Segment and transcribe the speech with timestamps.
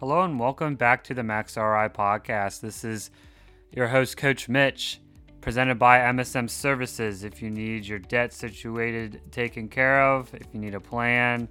[0.00, 2.60] Hello and welcome back to the Max ROI podcast.
[2.60, 3.12] This is
[3.70, 5.00] your host, Coach Mitch,
[5.40, 7.22] presented by MSM Services.
[7.22, 11.48] If you need your debt situated, taken care of, if you need a plan,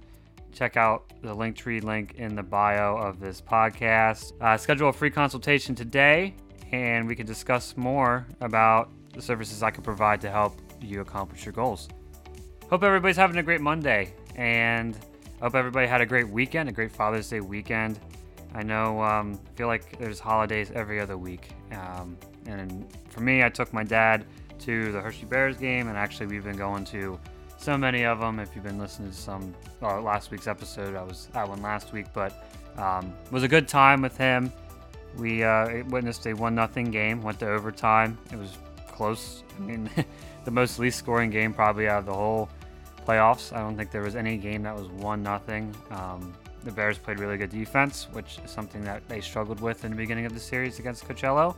[0.52, 4.34] check out the Linktree link in the bio of this podcast.
[4.42, 6.34] Uh, schedule a free consultation today,
[6.70, 11.46] and we can discuss more about the services I can provide to help you accomplish
[11.46, 11.88] your goals.
[12.68, 14.98] Hope everybody's having a great Monday, and
[15.40, 17.98] hope everybody had a great weekend, a great Father's Day weekend.
[18.54, 21.50] I know, um, feel like there's holidays every other week.
[21.72, 24.24] Um, and for me, I took my dad
[24.60, 27.18] to the Hershey Bears game, and actually, we've been going to
[27.58, 28.38] so many of them.
[28.38, 31.92] If you've been listening to some uh, last week's episode, I was at one last
[31.92, 32.46] week, but
[32.76, 34.52] um, was a good time with him.
[35.16, 38.18] We uh, witnessed a one nothing game, went to overtime.
[38.32, 38.58] It was
[38.92, 39.42] close.
[39.58, 39.90] I mean,
[40.44, 42.48] the most least scoring game probably out of the whole
[43.06, 43.52] playoffs.
[43.52, 45.74] I don't think there was any game that was one nothing.
[45.90, 46.34] Um,
[46.64, 49.96] the Bears played really good defense, which is something that they struggled with in the
[49.96, 51.54] beginning of the series against Coachella.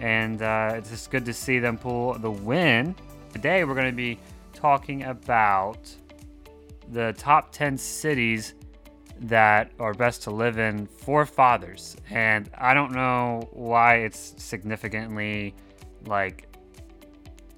[0.00, 2.94] And uh, it's just good to see them pull the win.
[3.32, 4.18] Today, we're going to be
[4.52, 5.94] talking about
[6.90, 8.54] the top 10 cities
[9.20, 11.96] that are best to live in for fathers.
[12.08, 15.54] And I don't know why it's significantly
[16.06, 16.48] like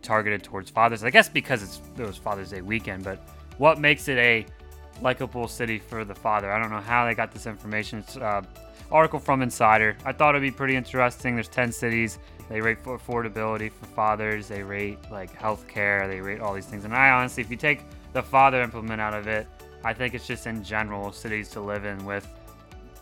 [0.03, 1.05] targeted towards fathers.
[1.05, 3.27] I guess because it's it was Father's Day weekend, but
[3.59, 4.45] what makes it a
[5.03, 6.53] likable city for the father.
[6.53, 8.01] I don't know how they got this information.
[8.01, 8.43] It's uh,
[8.91, 9.97] article from Insider.
[10.05, 11.35] I thought it'd be pretty interesting.
[11.35, 12.19] There's 10 cities.
[12.49, 14.49] They rate for affordability for fathers.
[14.49, 16.09] They rate like healthcare.
[16.09, 16.85] They rate all these things.
[16.85, 17.81] And I honestly, if you take
[18.13, 19.47] the father implement out of it,
[19.85, 22.29] I think it's just in general cities to live in with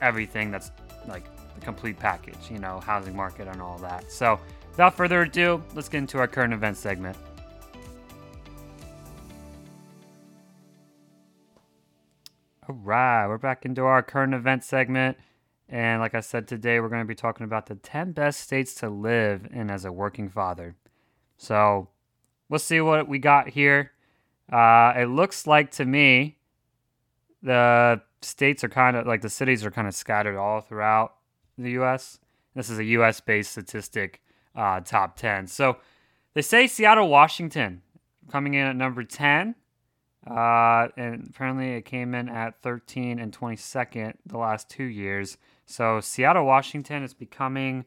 [0.00, 0.70] everything that's
[1.06, 2.50] like the complete package.
[2.50, 4.10] You know, housing market and all that.
[4.10, 4.38] So
[4.70, 7.16] without further ado, let's get into our current event segment.
[12.70, 15.18] All right, we're back into our current event segment.
[15.68, 18.76] And like I said today, we're going to be talking about the 10 best states
[18.76, 20.76] to live in as a working father.
[21.36, 21.88] So
[22.48, 23.90] let's see what we got here.
[24.52, 26.38] Uh, it looks like to me
[27.42, 31.16] the states are kind of like the cities are kind of scattered all throughout
[31.58, 32.20] the U.S.
[32.54, 33.20] This is a U.S.
[33.20, 34.22] based statistic,
[34.54, 35.48] uh, top 10.
[35.48, 35.78] So
[36.34, 37.82] they say Seattle, Washington
[38.30, 39.56] coming in at number 10.
[40.26, 45.38] Uh, and apparently it came in at 13 and 22nd the last two years.
[45.66, 47.84] So Seattle, Washington is becoming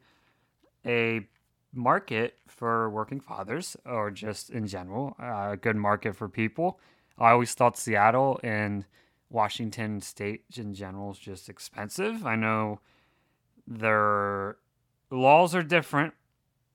[0.85, 1.27] a
[1.73, 6.79] market for working fathers or just in general, uh, a good market for people.
[7.17, 8.85] I always thought Seattle and
[9.29, 12.25] Washington state in general is just expensive.
[12.25, 12.79] I know
[13.67, 14.57] their
[15.09, 16.13] laws are different,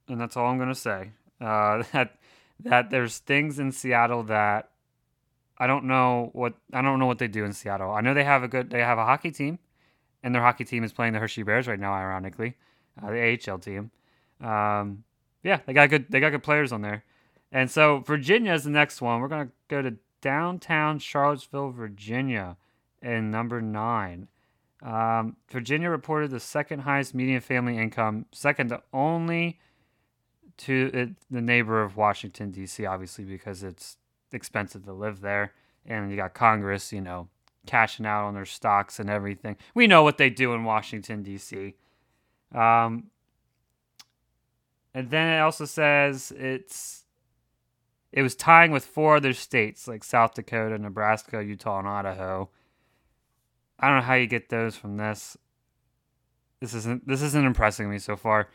[0.08, 1.12] and that's all I'm going to say.
[1.40, 2.16] Uh, that
[2.60, 4.70] that there's things in Seattle that
[5.58, 7.90] I don't know what I don't know what they do in Seattle.
[7.90, 9.58] I know they have a good they have a hockey team,
[10.22, 11.92] and their hockey team is playing the Hershey Bears right now.
[11.92, 12.54] Ironically,
[13.02, 13.90] uh, the AHL team.
[14.40, 15.04] Um,
[15.42, 17.04] yeah, they got good they got good players on there,
[17.50, 19.20] and so Virginia is the next one.
[19.20, 22.56] We're gonna go to downtown Charlottesville, Virginia,
[23.02, 24.28] in number nine.
[24.80, 29.58] Um, Virginia reported the second highest median family income, second to only
[30.58, 32.86] to it, the neighbor of Washington D.C.
[32.86, 33.96] Obviously, because it's
[34.32, 35.52] expensive to live there.
[35.86, 37.28] And you got Congress, you know,
[37.66, 39.56] cashing out on their stocks and everything.
[39.74, 41.74] We know what they do in Washington, D.C.
[42.54, 43.10] Um,
[44.94, 47.04] and then it also says it's
[48.10, 52.48] it was tying with four other states like South Dakota, Nebraska, Utah, and Idaho.
[53.78, 55.36] I don't know how you get those from this.
[56.60, 58.48] This isn't this isn't impressing me so far.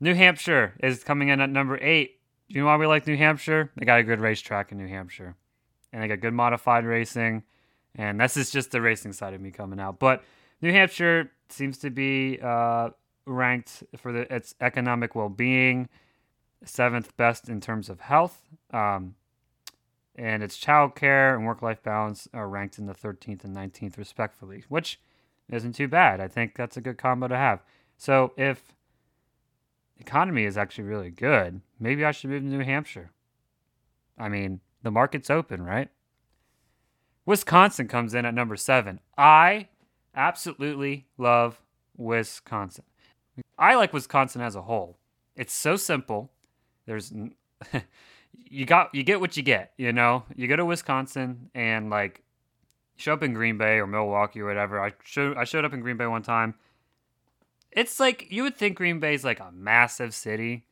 [0.00, 2.18] New Hampshire is coming in at number eight
[2.54, 3.70] you know why we like New Hampshire?
[3.76, 5.36] They got a good racetrack in New Hampshire,
[5.92, 7.44] and they got good modified racing.
[7.94, 9.98] And this is just the racing side of me coming out.
[9.98, 10.22] But
[10.60, 12.90] New Hampshire seems to be uh,
[13.26, 15.88] ranked for the, its economic well-being,
[16.64, 19.14] seventh best in terms of health, um,
[20.14, 24.64] and its child care and work-life balance are ranked in the 13th and 19th respectively,
[24.68, 25.00] which
[25.50, 26.20] isn't too bad.
[26.20, 27.62] I think that's a good combo to have.
[27.96, 28.74] So if
[30.12, 31.62] economy is actually really good.
[31.80, 33.12] Maybe I should move to New Hampshire.
[34.18, 35.88] I mean, the market's open, right?
[37.24, 39.00] Wisconsin comes in at number seven.
[39.16, 39.68] I
[40.14, 41.62] absolutely love
[41.96, 42.84] Wisconsin.
[43.58, 44.98] I like Wisconsin as a whole.
[45.34, 46.30] It's so simple.
[46.84, 47.10] There's
[48.34, 50.24] you got you get what you get, you know.
[50.36, 52.20] You go to Wisconsin and like
[52.96, 54.78] show up in Green Bay or Milwaukee or whatever.
[54.78, 56.54] I showed I showed up in Green Bay one time
[57.72, 60.66] it's like you would think Green Bay is like a massive city.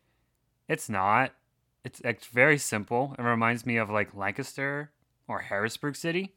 [0.68, 1.32] It's not.
[1.84, 3.14] It's it's very simple.
[3.18, 4.90] It reminds me of like Lancaster
[5.28, 6.34] or Harrisburg City.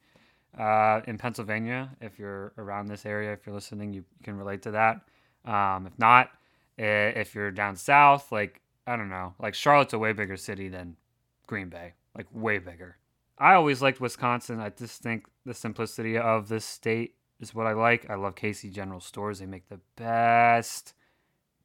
[0.58, 1.92] uh, in Pennsylvania.
[2.02, 5.02] If you're around this area, if you're listening, you can relate to that.
[5.46, 6.32] Um, if not,
[6.78, 10.98] if you're down south, like I don't know, like Charlotte's a way bigger city than
[11.48, 12.98] Green Bay, like way bigger.
[13.38, 14.60] I always liked Wisconsin.
[14.60, 17.16] I just think the simplicity of this state
[17.50, 18.10] is what I like.
[18.10, 19.40] I love Casey General Stores.
[19.40, 20.94] They make the best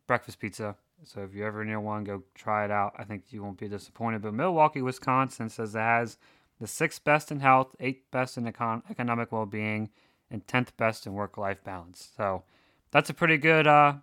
[0.06, 0.76] breakfast pizza.
[1.04, 2.92] So if you're ever near one, go try it out.
[2.98, 4.22] I think you won't be disappointed.
[4.22, 6.18] But Milwaukee, Wisconsin says it has
[6.60, 9.90] the sixth best in health, eighth best in econ- economic well-being,
[10.30, 12.10] and tenth best in work-life balance.
[12.16, 12.42] So
[12.90, 13.94] that's a pretty good, uh,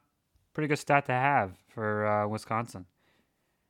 [0.54, 2.86] pretty good stat to have for uh, Wisconsin.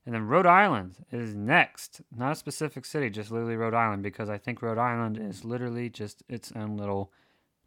[0.05, 2.01] And then Rhode Island is next.
[2.15, 5.89] Not a specific city, just literally Rhode Island, because I think Rhode Island is literally
[5.89, 7.11] just its own little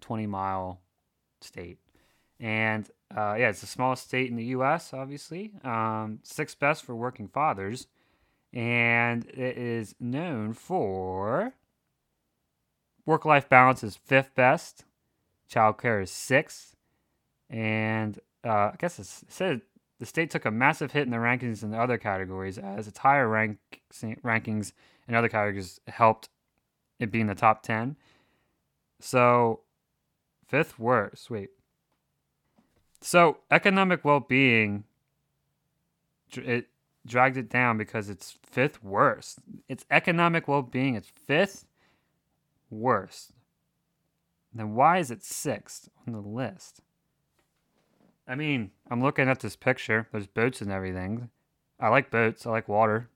[0.00, 0.81] 20 mile
[1.41, 1.79] state.
[2.41, 5.53] And uh, yeah, it's the smallest state in the U.S., obviously.
[5.65, 7.87] Um, sixth best for working fathers.
[8.53, 11.53] And it is known for
[13.05, 14.85] work life balance is fifth best,
[15.49, 16.77] child care is sixth.
[17.50, 19.62] And uh, I guess it said
[19.99, 22.99] the state took a massive hit in the rankings in the other categories as its
[22.99, 23.59] higher rank,
[24.25, 24.73] rankings
[25.09, 26.29] in other categories helped
[27.00, 27.97] it be in the top 10.
[29.00, 29.61] So,
[30.49, 31.31] fifth worst.
[31.31, 31.50] Wait.
[33.00, 34.85] So, economic well being,
[36.33, 36.67] it
[37.06, 39.39] dragged it down because it's fifth worst.
[39.69, 41.67] It's economic well being, it's fifth
[42.71, 43.33] worst.
[44.53, 46.81] Then why is it sixth on the list?
[48.27, 50.09] I mean, I'm looking at this picture.
[50.12, 51.31] There's boats and everything.
[51.81, 52.47] I like boats.
[52.47, 53.09] I like water.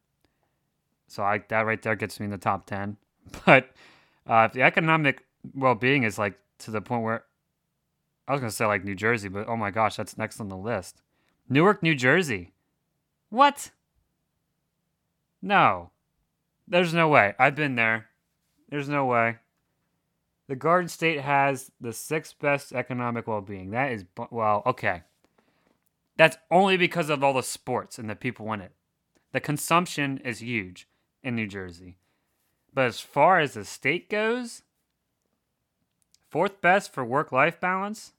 [1.09, 2.97] So I, that right there gets me in the top 10.
[3.47, 3.71] But
[4.27, 5.25] uh, if the economic
[5.55, 7.25] well being is like to the point where
[8.27, 10.49] I was going to say like New Jersey, but oh my gosh, that's next on
[10.49, 11.03] the list.
[11.49, 12.53] Newark, New Jersey.
[13.31, 13.71] What?
[15.41, 15.91] No.
[16.69, 17.35] There's no way.
[17.39, 18.07] I've been there.
[18.69, 19.37] There's no way.
[20.49, 23.71] The Garden State has the sixth best economic well being.
[23.71, 25.03] That is, well, okay.
[26.17, 28.73] That's only because of all the sports and the people in it.
[29.33, 30.89] The consumption is huge
[31.23, 31.97] in New Jersey.
[32.75, 34.63] But as far as the state goes,
[36.33, 38.15] fourth best for work life balance,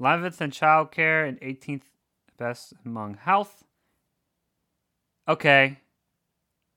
[0.00, 1.82] 11th in childcare, and 18th
[2.38, 3.64] best among health.
[5.28, 5.80] Okay.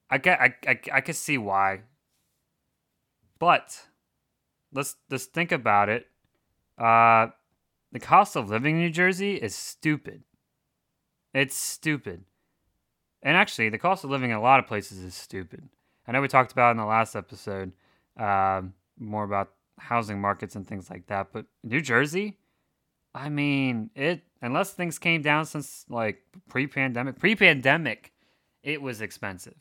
[0.10, 1.82] I get I, I, I can see why.
[3.38, 3.86] But
[4.74, 6.08] let's let's think about it.
[6.78, 7.28] Uh,
[7.92, 10.24] the cost of living in New Jersey is stupid.
[11.34, 12.24] It's stupid.
[13.22, 15.70] And actually, the cost of living in a lot of places is stupid.
[16.08, 17.72] I know we talked about in the last episode
[18.18, 22.38] um, more about housing markets and things like that, but New Jersey,
[23.14, 28.14] I mean, it unless things came down since like pre-pandemic, pre-pandemic,
[28.64, 29.56] it was expensive.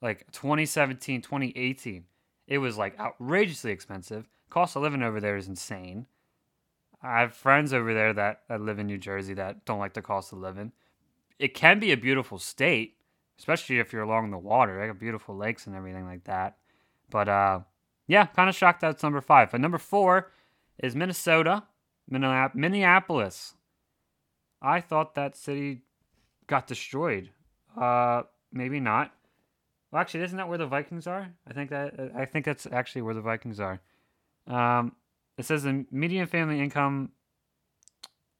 [0.00, 2.04] Like 2017, 2018,
[2.46, 4.28] it was like outrageously expensive.
[4.48, 6.06] Cost of living over there is insane.
[7.02, 10.02] I have friends over there that, that live in New Jersey that don't like the
[10.02, 10.72] cost of living.
[11.38, 12.96] It can be a beautiful state,
[13.38, 14.78] especially if you're along the water.
[14.78, 16.58] They got beautiful lakes and everything like that.
[17.10, 17.60] But uh,
[18.10, 19.52] yeah, kind of shocked that's number five.
[19.52, 20.32] But number four
[20.82, 21.62] is Minnesota,
[22.08, 23.54] Minneapolis.
[24.60, 25.82] I thought that city
[26.48, 27.30] got destroyed.
[27.80, 28.22] Uh,
[28.52, 29.12] maybe not.
[29.92, 31.32] Well, actually, isn't that where the Vikings are?
[31.46, 33.80] I think that I think that's actually where the Vikings are.
[34.48, 34.96] Um,
[35.38, 37.12] it says the median family income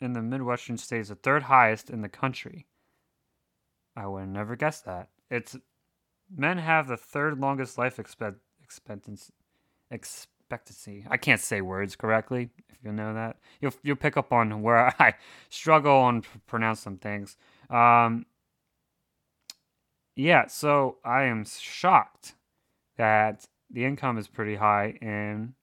[0.00, 2.66] in the Midwestern states is the third highest in the country.
[3.96, 5.10] I would have never guessed that.
[5.30, 5.56] It's
[6.28, 9.32] men have the third longest life expect, expectancy.
[9.90, 11.04] Expectancy.
[11.08, 12.50] I can't say words correctly.
[12.68, 15.14] If you know that, you'll you'll pick up on where I
[15.48, 17.36] struggle on pronounce some things.
[17.68, 18.26] Um,
[20.16, 22.34] yeah, so I am shocked
[22.96, 25.54] that the income is pretty high in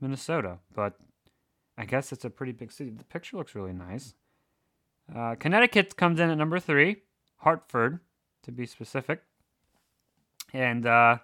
[0.00, 0.94] Minnesota, but
[1.78, 2.90] I guess it's a pretty big city.
[2.90, 4.14] The picture looks really nice.
[5.14, 7.02] Uh, Connecticut comes in at number three,
[7.38, 8.00] Hartford
[8.42, 9.22] to be specific,
[10.52, 11.18] and uh,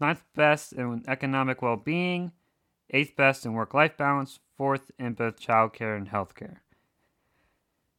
[0.00, 2.32] ninth best in economic well being,
[2.90, 6.58] eighth best in work life balance, fourth in both childcare and healthcare.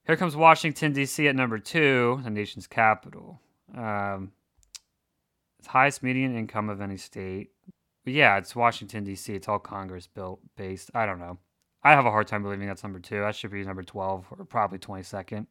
[0.05, 1.27] Here comes Washington, D.C.
[1.27, 3.39] at number two, the nation's capital.
[3.77, 4.31] Um,
[5.59, 7.51] it's highest median income of any state.
[8.03, 9.33] But yeah, it's Washington D.C.
[9.33, 10.89] It's all Congress built based.
[10.95, 11.37] I don't know.
[11.83, 13.19] I have a hard time believing that's number two.
[13.19, 15.47] That should be number twelve or probably twenty second.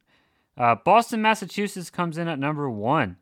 [0.57, 3.17] Uh, Boston, Massachusetts comes in at number one.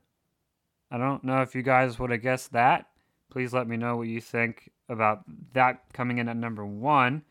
[0.90, 2.88] I don't know if you guys would have guessed that.
[3.30, 7.24] Please let me know what you think about that coming in at number one.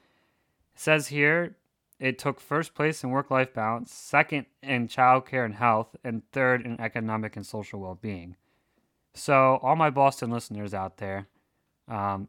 [0.75, 1.57] It says here
[1.99, 6.65] it took first place in work life balance, second in childcare and health, and third
[6.65, 8.37] in economic and social well being.
[9.15, 11.29] So, all my Boston listeners out there,
[11.89, 12.29] um,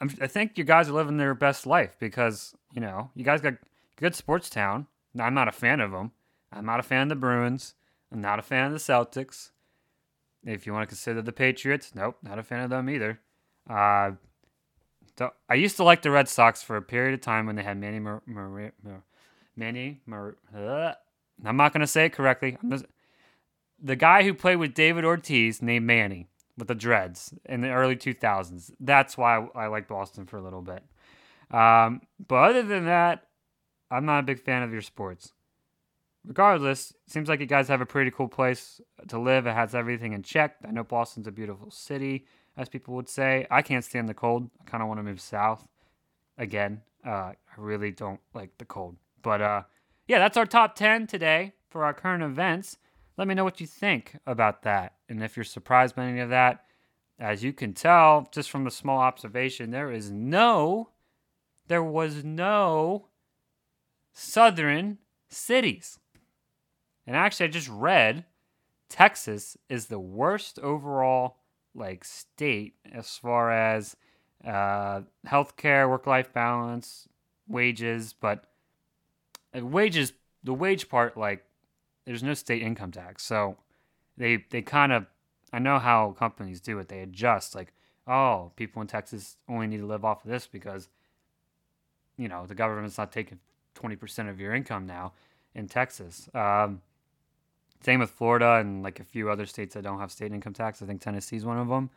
[0.00, 3.54] I think you guys are living their best life because you know you guys got
[3.96, 4.88] good sports town.
[5.18, 6.12] I'm not a fan of them.
[6.52, 7.74] I'm not a fan of the Bruins.
[8.12, 9.50] I'm not a fan of the Celtics.
[10.46, 13.20] If you want to consider the Patriots, nope, not a fan of them either.
[13.68, 14.12] Uh,
[15.18, 17.62] so I used to like the Red Sox for a period of time when they
[17.62, 19.04] had Manny Mar- Mar- Mar-
[19.56, 20.92] Manny Mar- uh,
[21.44, 22.56] I'm not gonna say it correctly.
[22.68, 22.86] Just,
[23.82, 27.96] the guy who played with David Ortiz named Manny with the dreads in the early
[27.96, 28.72] 2000s.
[28.80, 30.82] That's why I, liked Boston for a little bit.
[31.50, 33.26] Um, but other than that,
[33.90, 35.32] I'm not a big fan of your sports.
[36.26, 39.46] Regardless, seems like you guys have a pretty cool place to live.
[39.46, 40.56] It has everything in check.
[40.66, 43.46] I know Boston's a beautiful city, as people would say.
[43.48, 44.50] I can't stand the cold.
[44.60, 45.68] I kind of want to move south
[46.36, 46.82] again.
[47.06, 48.96] Uh, I really don't like the cold.
[49.22, 49.62] But uh,
[50.08, 52.76] yeah, that's our top 10 today for our current events.
[53.16, 54.94] Let me know what you think about that.
[55.08, 56.64] And if you're surprised by any of that,
[57.20, 60.90] as you can tell just from the small observation, there is no,
[61.68, 63.06] there was no
[64.12, 65.98] southern cities.
[67.06, 68.24] And actually, I just read
[68.88, 71.36] Texas is the worst overall
[71.74, 73.96] like state as far as
[74.44, 77.08] uh, healthcare, work-life balance,
[77.48, 78.44] wages, but
[79.56, 81.44] uh, wages, the wage part, like
[82.04, 83.56] there's no state income tax, so
[84.16, 85.06] they they kind of
[85.52, 86.88] I know how companies do it.
[86.88, 87.72] They adjust like,
[88.06, 90.88] oh, people in Texas only need to live off of this because
[92.16, 93.38] you know the government's not taking
[93.74, 95.12] 20% of your income now
[95.54, 96.28] in Texas.
[96.34, 96.80] Um,
[97.82, 100.82] same with Florida and like a few other states that don't have state income tax.
[100.82, 101.90] I think Tennessee's one of them.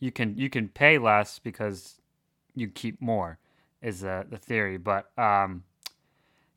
[0.00, 2.00] You can you can pay less because
[2.54, 3.38] you keep more
[3.82, 5.64] is uh, the theory, but um,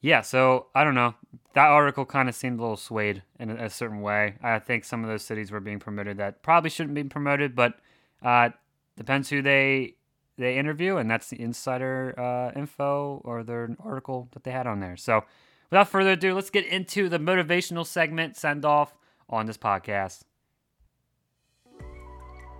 [0.02, 1.16] yeah, so I don't know.
[1.54, 4.36] That article kind of seemed a little swayed in a, a, certain way.
[4.44, 7.74] I think some of those cities were being promoted that probably shouldn't be promoted, but
[8.22, 8.50] uh,
[8.96, 9.96] depends who they
[10.38, 14.80] they interview, and that's the insider uh, info or their article that they had on
[14.80, 14.96] there.
[14.96, 15.24] So,
[15.70, 18.94] without further ado, let's get into the motivational segment send off
[19.30, 20.22] on this podcast.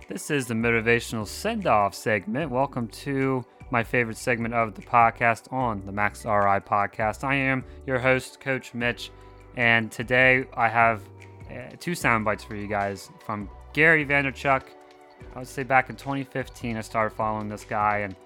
[0.08, 2.50] This is the motivational send off segment.
[2.50, 7.24] Welcome to my favorite segment of the podcast on the Max ROI podcast.
[7.24, 9.10] I am your host, Coach Mitch,
[9.56, 11.02] and today I have
[11.50, 14.62] uh, two sound bites for you guys from Gary Vaynerchuk.
[15.34, 18.16] I would say back in 2015, I started following this guy, and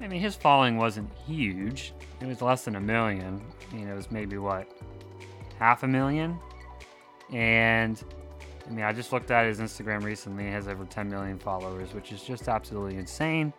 [0.00, 1.92] I mean, his following wasn't huge.
[2.20, 3.42] It was less than a million.
[3.70, 4.70] I mean, it was maybe what,
[5.58, 6.38] half a million?
[7.32, 8.02] And
[8.66, 10.44] I mean, I just looked at his Instagram recently.
[10.44, 13.52] He has over 10 million followers, which is just absolutely insane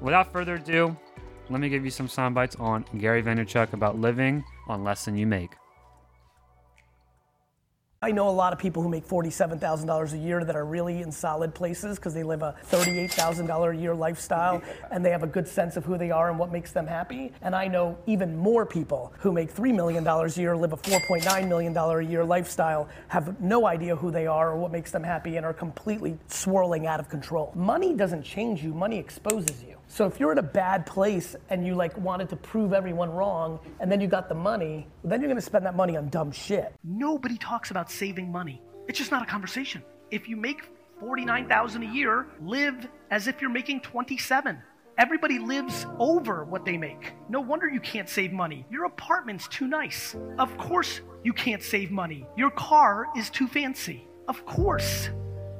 [0.00, 0.96] without further ado,
[1.50, 5.16] let me give you some sound bites on Gary Vaynerchuk about living on less than
[5.16, 5.52] you make.
[8.04, 11.10] I know a lot of people who make $47,000 a year that are really in
[11.10, 15.48] solid places because they live a $38,000 a year lifestyle and they have a good
[15.48, 17.32] sense of who they are and what makes them happy.
[17.40, 21.48] And I know even more people who make $3 million a year, live a $4.9
[21.48, 25.38] million a year lifestyle, have no idea who they are or what makes them happy
[25.38, 27.52] and are completely swirling out of control.
[27.54, 29.78] Money doesn't change you, money exposes you.
[29.94, 33.60] So if you're in a bad place and you like wanted to prove everyone wrong
[33.78, 36.74] and then you got the money, then you're gonna spend that money on dumb shit.
[36.82, 38.60] Nobody talks about saving money.
[38.88, 39.84] It's just not a conversation.
[40.10, 40.62] If you make
[40.98, 44.60] 49,000 a year, live as if you're making 27.
[44.98, 47.12] Everybody lives over what they make.
[47.28, 48.66] No wonder you can't save money.
[48.72, 50.16] Your apartment's too nice.
[50.40, 52.26] Of course you can't save money.
[52.36, 54.08] Your car is too fancy.
[54.26, 55.10] Of course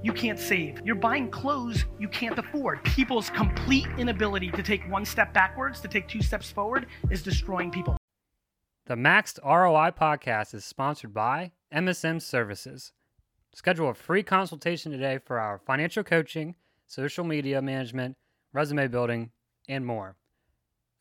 [0.04, 0.82] you can't save.
[0.84, 2.84] You're buying clothes you can't afford.
[2.84, 7.70] People's complete inability to take one step backwards, to take two steps forward, is destroying
[7.70, 7.96] people.
[8.84, 12.92] The Maxed ROI podcast is sponsored by MSM Services.
[13.54, 16.54] Schedule a free consultation today for our financial coaching,
[16.86, 18.14] social media management,
[18.52, 19.30] resume building,
[19.70, 20.16] and more.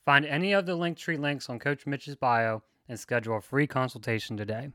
[0.06, 4.38] Find any of the Linktree links on Coach Mitch's bio and schedule a free consultation
[4.38, 4.70] today.